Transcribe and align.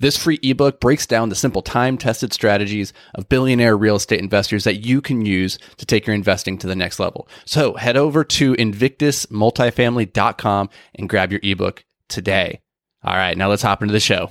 This 0.00 0.16
free 0.16 0.38
ebook 0.44 0.78
breaks 0.78 1.06
down 1.06 1.28
the 1.28 1.34
simple 1.34 1.60
time 1.60 1.98
tested 1.98 2.32
strategies 2.32 2.92
of 3.16 3.28
billionaire 3.28 3.76
real 3.76 3.96
estate 3.96 4.20
investors 4.20 4.62
that 4.62 4.86
you 4.86 5.00
can 5.00 5.26
use 5.26 5.58
to 5.76 5.84
take 5.84 6.06
your 6.06 6.14
investing 6.14 6.56
to 6.58 6.68
the 6.68 6.76
next 6.76 7.00
level. 7.00 7.26
So 7.44 7.74
head 7.74 7.96
over 7.96 8.22
to 8.22 8.54
invictusmultifamily.com 8.54 10.70
and 10.94 11.08
grab 11.08 11.32
your 11.32 11.40
ebook 11.42 11.84
today. 12.08 12.60
All 13.02 13.16
right, 13.16 13.36
now 13.36 13.48
let's 13.48 13.62
hop 13.62 13.82
into 13.82 13.90
the 13.90 13.98
show. 13.98 14.30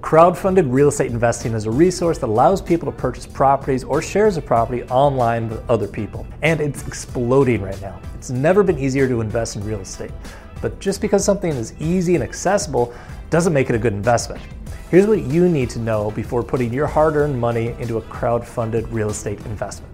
Crowdfunded 0.00 0.72
real 0.72 0.88
estate 0.88 1.10
investing 1.10 1.52
is 1.52 1.66
a 1.66 1.70
resource 1.70 2.16
that 2.18 2.30
allows 2.30 2.62
people 2.62 2.90
to 2.90 2.96
purchase 2.96 3.26
properties 3.26 3.84
or 3.84 4.00
shares 4.00 4.38
of 4.38 4.46
property 4.46 4.84
online 4.84 5.50
with 5.50 5.68
other 5.68 5.86
people. 5.86 6.26
And 6.40 6.62
it's 6.62 6.86
exploding 6.86 7.60
right 7.60 7.78
now. 7.82 8.00
It's 8.14 8.30
never 8.30 8.62
been 8.62 8.78
easier 8.78 9.06
to 9.06 9.20
invest 9.20 9.56
in 9.56 9.64
real 9.64 9.80
estate. 9.80 10.12
But 10.60 10.78
just 10.80 11.00
because 11.00 11.24
something 11.24 11.50
is 11.50 11.74
easy 11.80 12.14
and 12.14 12.24
accessible 12.24 12.94
doesn't 13.30 13.52
make 13.52 13.70
it 13.70 13.76
a 13.76 13.78
good 13.78 13.92
investment. 13.92 14.42
Here's 14.90 15.06
what 15.06 15.22
you 15.22 15.48
need 15.48 15.70
to 15.70 15.78
know 15.78 16.10
before 16.10 16.42
putting 16.42 16.72
your 16.72 16.86
hard 16.86 17.16
earned 17.16 17.40
money 17.40 17.76
into 17.78 17.98
a 17.98 18.02
crowd-funded 18.02 18.88
real 18.88 19.10
estate 19.10 19.38
investment. 19.46 19.90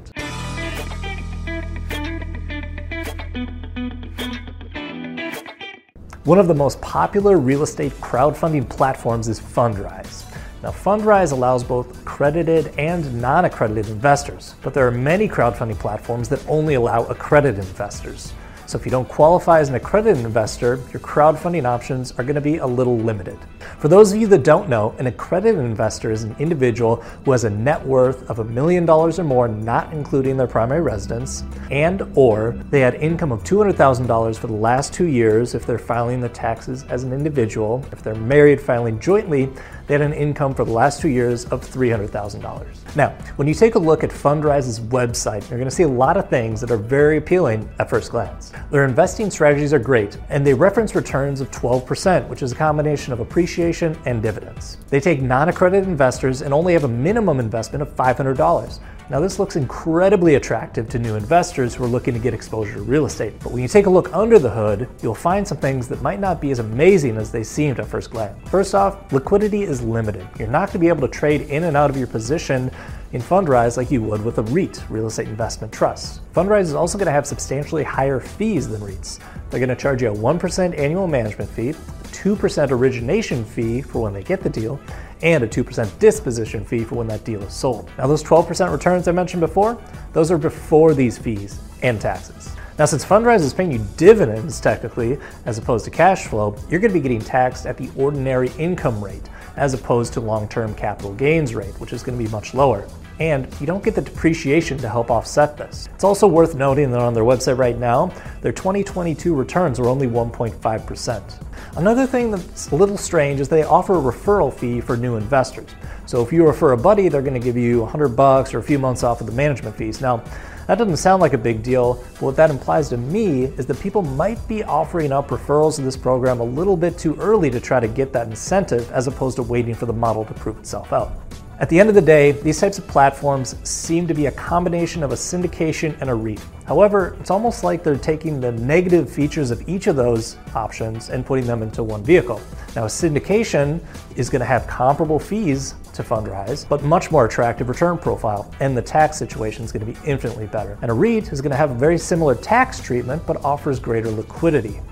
One 6.24 6.40
of 6.40 6.48
the 6.48 6.54
most 6.54 6.80
popular 6.80 7.38
real 7.38 7.62
estate 7.62 7.92
crowdfunding 8.00 8.68
platforms 8.68 9.28
is 9.28 9.38
Fundrise. 9.38 10.24
Now, 10.60 10.70
Fundrise 10.70 11.30
allows 11.30 11.62
both 11.62 12.00
accredited 12.00 12.74
and 12.78 13.22
non 13.22 13.44
accredited 13.44 13.88
investors, 13.88 14.56
but 14.62 14.74
there 14.74 14.88
are 14.88 14.90
many 14.90 15.28
crowdfunding 15.28 15.78
platforms 15.78 16.28
that 16.30 16.44
only 16.48 16.74
allow 16.74 17.04
accredited 17.04 17.60
investors. 17.60 18.32
So 18.66 18.76
if 18.76 18.84
you 18.84 18.90
don't 18.90 19.08
qualify 19.08 19.60
as 19.60 19.68
an 19.68 19.76
accredited 19.76 20.24
investor, 20.24 20.80
your 20.92 21.00
crowdfunding 21.00 21.64
options 21.64 22.10
are 22.18 22.24
going 22.24 22.34
to 22.34 22.40
be 22.40 22.56
a 22.56 22.66
little 22.66 22.98
limited. 22.98 23.38
For 23.78 23.86
those 23.86 24.12
of 24.12 24.20
you 24.20 24.26
that 24.28 24.42
don't 24.42 24.68
know, 24.68 24.92
an 24.98 25.06
accredited 25.06 25.60
investor 25.60 26.10
is 26.10 26.24
an 26.24 26.34
individual 26.40 26.96
who 27.24 27.30
has 27.30 27.44
a 27.44 27.50
net 27.50 27.84
worth 27.86 28.28
of 28.28 28.40
a 28.40 28.44
million 28.44 28.84
dollars 28.84 29.20
or 29.20 29.24
more, 29.24 29.46
not 29.46 29.92
including 29.92 30.36
their 30.36 30.48
primary 30.48 30.80
residence, 30.80 31.44
and 31.70 32.02
or 32.16 32.56
they 32.70 32.80
had 32.80 32.94
income 32.96 33.30
of 33.30 33.44
$200,000 33.44 34.36
for 34.36 34.46
the 34.48 34.52
last 34.52 34.92
2 34.92 35.04
years 35.06 35.54
if 35.54 35.64
they're 35.64 35.78
filing 35.78 36.20
their 36.20 36.28
taxes 36.30 36.82
as 36.84 37.04
an 37.04 37.12
individual. 37.12 37.84
If 37.92 38.02
they're 38.02 38.16
married 38.16 38.60
filing 38.60 38.98
jointly, 38.98 39.48
they 39.86 39.94
had 39.94 40.00
an 40.00 40.12
income 40.12 40.52
for 40.52 40.64
the 40.64 40.72
last 40.72 41.00
2 41.00 41.08
years 41.08 41.44
of 41.46 41.64
$300,000. 41.64 42.96
Now, 42.96 43.10
when 43.36 43.46
you 43.46 43.54
take 43.54 43.76
a 43.76 43.78
look 43.78 44.02
at 44.02 44.10
Fundrise's 44.10 44.80
website, 44.80 45.48
you're 45.48 45.58
going 45.58 45.70
to 45.70 45.74
see 45.74 45.84
a 45.84 45.88
lot 45.88 46.16
of 46.16 46.28
things 46.28 46.60
that 46.60 46.72
are 46.72 46.76
very 46.76 47.18
appealing 47.18 47.68
at 47.78 47.88
first 47.88 48.10
glance. 48.10 48.52
Their 48.70 48.84
investing 48.84 49.30
strategies 49.30 49.72
are 49.72 49.78
great, 49.78 50.18
and 50.28 50.46
they 50.46 50.54
reference 50.54 50.94
returns 50.94 51.40
of 51.40 51.50
12%, 51.50 52.28
which 52.28 52.42
is 52.42 52.52
a 52.52 52.56
combination 52.56 53.12
of 53.12 53.20
appreciation 53.20 53.98
and 54.06 54.22
dividends. 54.22 54.78
They 54.88 55.00
take 55.00 55.22
non 55.22 55.48
accredited 55.48 55.88
investors 55.88 56.42
and 56.42 56.52
only 56.52 56.72
have 56.72 56.84
a 56.84 56.88
minimum 56.88 57.40
investment 57.40 57.82
of 57.82 57.94
$500. 57.94 58.80
Now, 59.08 59.20
this 59.20 59.38
looks 59.38 59.54
incredibly 59.54 60.34
attractive 60.34 60.88
to 60.88 60.98
new 60.98 61.14
investors 61.14 61.76
who 61.76 61.84
are 61.84 61.88
looking 61.88 62.12
to 62.14 62.18
get 62.18 62.34
exposure 62.34 62.74
to 62.74 62.82
real 62.82 63.06
estate. 63.06 63.34
But 63.40 63.52
when 63.52 63.62
you 63.62 63.68
take 63.68 63.86
a 63.86 63.90
look 63.90 64.12
under 64.12 64.40
the 64.40 64.50
hood, 64.50 64.88
you'll 65.00 65.14
find 65.14 65.46
some 65.46 65.58
things 65.58 65.86
that 65.88 66.02
might 66.02 66.18
not 66.18 66.40
be 66.40 66.50
as 66.50 66.58
amazing 66.58 67.16
as 67.16 67.30
they 67.30 67.44
seemed 67.44 67.78
at 67.78 67.86
first 67.86 68.10
glance. 68.10 68.36
First 68.48 68.74
off, 68.74 69.12
liquidity 69.12 69.62
is 69.62 69.80
limited. 69.80 70.28
You're 70.40 70.48
not 70.48 70.70
going 70.70 70.72
to 70.72 70.78
be 70.80 70.88
able 70.88 71.06
to 71.06 71.08
trade 71.08 71.42
in 71.42 71.64
and 71.64 71.76
out 71.76 71.88
of 71.88 71.96
your 71.96 72.08
position 72.08 72.68
in 73.12 73.22
Fundrise 73.22 73.76
like 73.76 73.90
you 73.90 74.02
would 74.02 74.24
with 74.24 74.38
a 74.38 74.42
REIT, 74.42 74.82
real 74.90 75.06
estate 75.06 75.28
investment 75.28 75.72
trust. 75.72 76.20
Fundrise 76.32 76.62
is 76.62 76.74
also 76.74 76.98
going 76.98 77.06
to 77.06 77.12
have 77.12 77.26
substantially 77.26 77.82
higher 77.82 78.20
fees 78.20 78.68
than 78.68 78.80
REITs. 78.80 79.20
They're 79.50 79.60
going 79.60 79.68
to 79.68 79.76
charge 79.76 80.02
you 80.02 80.10
a 80.10 80.14
1% 80.14 80.78
annual 80.78 81.06
management 81.06 81.50
fee, 81.50 81.72
2% 82.12 82.70
origination 82.70 83.44
fee 83.44 83.82
for 83.82 84.02
when 84.02 84.12
they 84.12 84.22
get 84.22 84.42
the 84.42 84.50
deal, 84.50 84.80
and 85.22 85.44
a 85.44 85.48
2% 85.48 85.98
disposition 85.98 86.64
fee 86.64 86.84
for 86.84 86.96
when 86.96 87.06
that 87.06 87.24
deal 87.24 87.42
is 87.42 87.52
sold. 87.52 87.90
Now, 87.98 88.06
those 88.06 88.22
12% 88.22 88.72
returns 88.72 89.08
I 89.08 89.12
mentioned 89.12 89.40
before, 89.40 89.80
those 90.12 90.30
are 90.30 90.38
before 90.38 90.94
these 90.94 91.16
fees 91.16 91.58
and 91.82 92.00
taxes. 92.00 92.56
Now, 92.78 92.84
since 92.84 93.06
Fundrise 93.06 93.40
is 93.40 93.54
paying 93.54 93.72
you 93.72 93.86
dividends 93.96 94.60
technically, 94.60 95.18
as 95.46 95.56
opposed 95.56 95.86
to 95.86 95.90
cash 95.90 96.26
flow, 96.26 96.54
you're 96.68 96.78
going 96.78 96.92
to 96.92 96.98
be 96.98 97.00
getting 97.00 97.20
taxed 97.22 97.64
at 97.64 97.78
the 97.78 97.90
ordinary 97.96 98.50
income 98.58 99.02
rate, 99.02 99.30
as 99.56 99.72
opposed 99.72 100.12
to 100.12 100.20
long 100.20 100.46
term 100.46 100.74
capital 100.74 101.14
gains 101.14 101.54
rate, 101.54 101.80
which 101.80 101.94
is 101.94 102.02
going 102.02 102.18
to 102.18 102.22
be 102.22 102.30
much 102.30 102.52
lower 102.52 102.86
and 103.18 103.48
you 103.60 103.66
don't 103.66 103.82
get 103.82 103.94
the 103.94 104.02
depreciation 104.02 104.78
to 104.78 104.88
help 104.88 105.10
offset 105.10 105.56
this. 105.56 105.88
It's 105.94 106.04
also 106.04 106.26
worth 106.26 106.54
noting 106.54 106.90
that 106.90 107.00
on 107.00 107.14
their 107.14 107.24
website 107.24 107.58
right 107.58 107.78
now, 107.78 108.12
their 108.42 108.52
2022 108.52 109.34
returns 109.34 109.80
are 109.80 109.86
only 109.86 110.06
1.5%. 110.06 111.42
Another 111.76 112.06
thing 112.06 112.30
that's 112.30 112.70
a 112.70 112.76
little 112.76 112.96
strange 112.96 113.40
is 113.40 113.48
they 113.48 113.62
offer 113.62 113.94
a 113.94 114.12
referral 114.12 114.52
fee 114.52 114.80
for 114.80 114.96
new 114.96 115.16
investors. 115.16 115.70
So 116.06 116.22
if 116.22 116.32
you 116.32 116.46
refer 116.46 116.72
a 116.72 116.76
buddy, 116.76 117.08
they're 117.08 117.22
going 117.22 117.34
to 117.34 117.40
give 117.40 117.56
you 117.56 117.80
100 117.80 118.10
bucks 118.10 118.54
or 118.54 118.58
a 118.58 118.62
few 118.62 118.78
months 118.78 119.02
off 119.02 119.20
of 119.20 119.26
the 119.26 119.32
management 119.32 119.76
fees. 119.76 120.00
Now, 120.00 120.22
that 120.66 120.78
doesn't 120.78 120.96
sound 120.96 121.20
like 121.20 121.32
a 121.32 121.38
big 121.38 121.62
deal, 121.62 121.94
but 122.14 122.22
what 122.22 122.36
that 122.36 122.50
implies 122.50 122.88
to 122.88 122.96
me 122.96 123.44
is 123.44 123.66
that 123.66 123.78
people 123.80 124.02
might 124.02 124.46
be 124.48 124.64
offering 124.64 125.12
up 125.12 125.28
referrals 125.28 125.76
to 125.76 125.82
this 125.82 125.96
program 125.96 126.40
a 126.40 126.44
little 126.44 126.76
bit 126.76 126.98
too 126.98 127.14
early 127.16 127.50
to 127.50 127.60
try 127.60 127.78
to 127.78 127.88
get 127.88 128.12
that 128.12 128.26
incentive 128.26 128.90
as 128.90 129.06
opposed 129.06 129.36
to 129.36 129.42
waiting 129.42 129.74
for 129.74 129.86
the 129.86 129.92
model 129.92 130.24
to 130.24 130.34
prove 130.34 130.58
itself 130.58 130.92
out. 130.92 131.12
At 131.58 131.70
the 131.70 131.80
end 131.80 131.88
of 131.88 131.94
the 131.94 132.02
day, 132.02 132.32
these 132.32 132.60
types 132.60 132.76
of 132.76 132.86
platforms 132.86 133.56
seem 133.66 134.06
to 134.08 134.12
be 134.12 134.26
a 134.26 134.30
combination 134.32 135.02
of 135.02 135.12
a 135.12 135.14
syndication 135.14 135.98
and 136.02 136.10
a 136.10 136.14
REIT. 136.14 136.38
However, 136.66 137.16
it's 137.18 137.30
almost 137.30 137.64
like 137.64 137.82
they're 137.82 137.96
taking 137.96 138.40
the 138.40 138.52
negative 138.52 139.10
features 139.10 139.50
of 139.50 139.66
each 139.66 139.86
of 139.86 139.96
those 139.96 140.36
options 140.54 141.08
and 141.08 141.24
putting 141.24 141.46
them 141.46 141.62
into 141.62 141.82
one 141.82 142.02
vehicle. 142.02 142.42
Now, 142.74 142.84
a 142.84 142.88
syndication 142.88 143.80
is 144.16 144.28
going 144.28 144.40
to 144.40 144.46
have 144.46 144.66
comparable 144.66 145.18
fees 145.18 145.76
to 145.94 146.02
Fundrise, 146.02 146.68
but 146.68 146.82
much 146.82 147.10
more 147.10 147.24
attractive 147.24 147.70
return 147.70 147.96
profile, 147.96 148.52
and 148.60 148.76
the 148.76 148.82
tax 148.82 149.16
situation 149.16 149.64
is 149.64 149.72
going 149.72 149.86
to 149.86 149.90
be 149.90 149.98
infinitely 150.06 150.48
better. 150.48 150.76
And 150.82 150.90
a 150.90 150.94
REIT 150.94 151.32
is 151.32 151.40
going 151.40 151.52
to 151.52 151.56
have 151.56 151.70
a 151.70 151.74
very 151.74 151.96
similar 151.96 152.34
tax 152.34 152.80
treatment, 152.80 153.26
but 153.26 153.42
offers 153.42 153.78
greater 153.78 154.10
liquidity. 154.10 154.82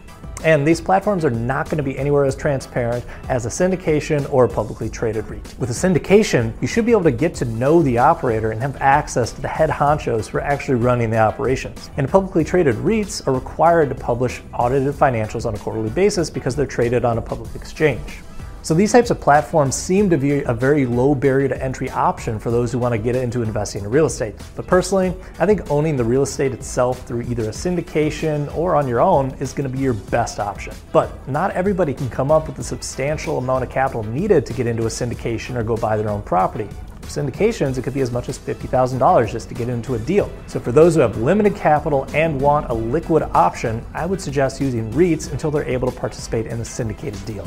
And 0.44 0.66
these 0.68 0.80
platforms 0.80 1.24
are 1.24 1.30
not 1.30 1.66
going 1.66 1.78
to 1.78 1.82
be 1.82 1.98
anywhere 1.98 2.26
as 2.26 2.36
transparent 2.36 3.02
as 3.30 3.46
a 3.46 3.48
syndication 3.48 4.30
or 4.30 4.44
a 4.44 4.48
publicly 4.48 4.90
traded 4.90 5.26
REIT. 5.26 5.54
With 5.58 5.70
a 5.70 5.72
syndication, 5.72 6.52
you 6.60 6.68
should 6.68 6.84
be 6.84 6.92
able 6.92 7.04
to 7.04 7.10
get 7.10 7.34
to 7.36 7.46
know 7.46 7.82
the 7.82 7.96
operator 7.96 8.52
and 8.52 8.60
have 8.60 8.76
access 8.82 9.32
to 9.32 9.40
the 9.40 9.48
head 9.48 9.70
honchos 9.70 10.26
who 10.28 10.38
are 10.38 10.42
actually 10.42 10.74
running 10.74 11.08
the 11.08 11.18
operations. 11.18 11.88
And 11.96 12.06
publicly 12.06 12.44
traded 12.44 12.76
REITs 12.76 13.26
are 13.26 13.32
required 13.32 13.88
to 13.88 13.94
publish 13.94 14.42
audited 14.52 14.94
financials 14.94 15.46
on 15.46 15.54
a 15.54 15.58
quarterly 15.58 15.90
basis 15.90 16.28
because 16.28 16.54
they're 16.54 16.66
traded 16.66 17.06
on 17.06 17.16
a 17.16 17.22
public 17.22 17.54
exchange. 17.54 18.18
So 18.64 18.72
these 18.72 18.92
types 18.92 19.10
of 19.10 19.20
platforms 19.20 19.74
seem 19.74 20.08
to 20.08 20.16
be 20.16 20.40
a 20.40 20.54
very 20.54 20.86
low 20.86 21.14
barrier 21.14 21.48
to 21.48 21.62
entry 21.62 21.90
option 21.90 22.38
for 22.38 22.50
those 22.50 22.72
who 22.72 22.78
want 22.78 22.92
to 22.92 22.98
get 22.98 23.14
into 23.14 23.42
investing 23.42 23.84
in 23.84 23.90
real 23.90 24.06
estate. 24.06 24.36
But 24.56 24.66
personally, 24.66 25.14
I 25.38 25.44
think 25.44 25.70
owning 25.70 25.98
the 25.98 26.04
real 26.04 26.22
estate 26.22 26.54
itself 26.54 27.06
through 27.06 27.22
either 27.24 27.42
a 27.42 27.48
syndication 27.48 28.50
or 28.56 28.74
on 28.74 28.88
your 28.88 29.02
own 29.02 29.32
is 29.32 29.52
going 29.52 29.70
to 29.70 29.76
be 29.76 29.82
your 29.82 29.92
best 29.92 30.40
option. 30.40 30.72
But 30.92 31.28
not 31.28 31.50
everybody 31.50 31.92
can 31.92 32.08
come 32.08 32.30
up 32.30 32.46
with 32.46 32.56
the 32.56 32.64
substantial 32.64 33.36
amount 33.36 33.64
of 33.64 33.70
capital 33.70 34.02
needed 34.02 34.46
to 34.46 34.54
get 34.54 34.66
into 34.66 34.84
a 34.84 34.88
syndication 34.88 35.56
or 35.56 35.62
go 35.62 35.76
buy 35.76 35.98
their 35.98 36.08
own 36.08 36.22
property 36.22 36.66
syndications, 37.02 37.76
it 37.76 37.84
could 37.84 37.92
be 37.92 38.00
as 38.00 38.10
much 38.10 38.30
as 38.30 38.38
$50,000 38.38 39.30
just 39.30 39.46
to 39.50 39.54
get 39.54 39.68
into 39.68 39.94
a 39.94 39.98
deal. 39.98 40.32
So, 40.46 40.58
for 40.58 40.72
those 40.72 40.94
who 40.94 41.02
have 41.02 41.18
limited 41.18 41.54
capital 41.54 42.06
and 42.14 42.40
want 42.40 42.70
a 42.70 42.74
liquid 42.74 43.24
option, 43.34 43.84
I 43.92 44.06
would 44.06 44.22
suggest 44.22 44.58
using 44.58 44.90
REITs 44.92 45.30
until 45.30 45.50
they're 45.50 45.68
able 45.68 45.90
to 45.90 45.96
participate 45.96 46.46
in 46.46 46.62
a 46.62 46.64
syndicated 46.64 47.22
deal. 47.26 47.46